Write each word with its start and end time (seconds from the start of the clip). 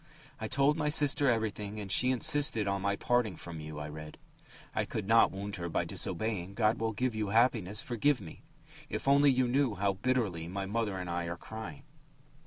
"I 0.39 0.47
told 0.47 0.77
my 0.77 0.89
sister 0.89 1.29
everything 1.29 1.79
and 1.79 1.91
she 1.91 2.09
insisted 2.09 2.65
on 2.67 2.81
my 2.81 2.95
parting 2.95 3.35
from 3.35 3.59
you," 3.59 3.77
I 3.79 3.87
read. 3.87 4.17
"I 4.73 4.83
could 4.83 5.07
not 5.07 5.31
wound 5.31 5.57
her 5.57 5.69
by 5.69 5.85
disobeying. 5.85 6.55
God 6.55 6.79
will 6.79 6.91
give 6.91 7.13
you 7.13 7.27
happiness. 7.27 7.83
Forgive 7.83 8.19
me. 8.19 8.41
If 8.89 9.07
only 9.07 9.29
you 9.29 9.47
knew 9.47 9.75
how 9.75 9.93
bitterly 9.93 10.47
my 10.47 10.65
mother 10.65 10.97
and 10.97 11.07
I 11.07 11.25
are 11.25 11.37
crying!" 11.37 11.83